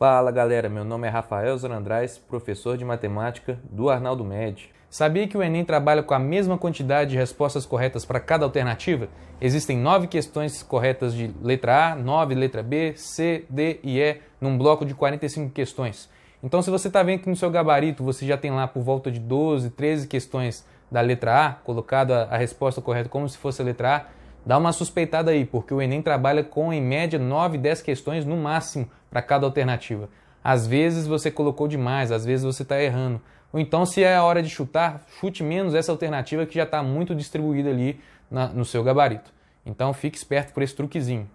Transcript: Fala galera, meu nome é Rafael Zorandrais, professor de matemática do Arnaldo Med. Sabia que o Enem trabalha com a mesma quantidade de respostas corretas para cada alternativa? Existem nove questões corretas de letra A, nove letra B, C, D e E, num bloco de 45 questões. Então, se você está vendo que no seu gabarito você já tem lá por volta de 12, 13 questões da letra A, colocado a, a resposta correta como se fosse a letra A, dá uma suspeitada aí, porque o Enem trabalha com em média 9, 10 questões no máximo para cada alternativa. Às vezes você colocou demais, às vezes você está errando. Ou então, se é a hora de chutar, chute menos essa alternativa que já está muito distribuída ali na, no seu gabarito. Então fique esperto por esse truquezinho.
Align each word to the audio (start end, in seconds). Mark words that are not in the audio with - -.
Fala 0.00 0.30
galera, 0.30 0.66
meu 0.66 0.82
nome 0.82 1.06
é 1.06 1.10
Rafael 1.10 1.58
Zorandrais, 1.58 2.16
professor 2.16 2.78
de 2.78 2.86
matemática 2.86 3.60
do 3.64 3.90
Arnaldo 3.90 4.24
Med. 4.24 4.70
Sabia 4.88 5.28
que 5.28 5.36
o 5.36 5.42
Enem 5.42 5.62
trabalha 5.62 6.02
com 6.02 6.14
a 6.14 6.18
mesma 6.18 6.56
quantidade 6.56 7.10
de 7.10 7.18
respostas 7.18 7.66
corretas 7.66 8.06
para 8.06 8.18
cada 8.18 8.46
alternativa? 8.46 9.10
Existem 9.42 9.76
nove 9.76 10.06
questões 10.06 10.62
corretas 10.62 11.12
de 11.12 11.30
letra 11.42 11.90
A, 11.90 11.94
nove 11.94 12.34
letra 12.34 12.62
B, 12.62 12.94
C, 12.96 13.44
D 13.50 13.78
e 13.82 14.00
E, 14.00 14.22
num 14.40 14.56
bloco 14.56 14.86
de 14.86 14.94
45 14.94 15.50
questões. 15.50 16.08
Então, 16.42 16.62
se 16.62 16.70
você 16.70 16.88
está 16.88 17.02
vendo 17.02 17.20
que 17.20 17.28
no 17.28 17.36
seu 17.36 17.50
gabarito 17.50 18.02
você 18.02 18.24
já 18.24 18.38
tem 18.38 18.50
lá 18.50 18.66
por 18.66 18.82
volta 18.82 19.10
de 19.10 19.20
12, 19.20 19.68
13 19.68 20.08
questões 20.08 20.64
da 20.90 21.02
letra 21.02 21.46
A, 21.46 21.52
colocado 21.52 22.12
a, 22.12 22.22
a 22.22 22.38
resposta 22.38 22.80
correta 22.80 23.10
como 23.10 23.28
se 23.28 23.36
fosse 23.36 23.60
a 23.60 23.64
letra 23.66 23.96
A, 23.96 24.19
dá 24.44 24.58
uma 24.58 24.72
suspeitada 24.72 25.30
aí, 25.30 25.44
porque 25.44 25.72
o 25.72 25.80
Enem 25.80 26.02
trabalha 26.02 26.42
com 26.42 26.72
em 26.72 26.80
média 26.80 27.18
9, 27.18 27.58
10 27.58 27.82
questões 27.82 28.24
no 28.24 28.36
máximo 28.36 28.90
para 29.10 29.22
cada 29.22 29.46
alternativa. 29.46 30.08
Às 30.42 30.66
vezes 30.66 31.06
você 31.06 31.30
colocou 31.30 31.68
demais, 31.68 32.10
às 32.10 32.24
vezes 32.24 32.44
você 32.44 32.62
está 32.62 32.80
errando. 32.82 33.20
Ou 33.52 33.60
então, 33.60 33.84
se 33.84 34.02
é 34.02 34.14
a 34.14 34.22
hora 34.22 34.42
de 34.42 34.48
chutar, 34.48 35.04
chute 35.20 35.42
menos 35.42 35.74
essa 35.74 35.92
alternativa 35.92 36.46
que 36.46 36.54
já 36.54 36.62
está 36.64 36.82
muito 36.82 37.14
distribuída 37.14 37.68
ali 37.68 38.00
na, 38.30 38.48
no 38.48 38.64
seu 38.64 38.82
gabarito. 38.82 39.32
Então 39.66 39.92
fique 39.92 40.16
esperto 40.16 40.52
por 40.52 40.62
esse 40.62 40.74
truquezinho. 40.74 41.28